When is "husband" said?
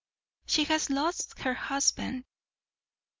1.53-2.23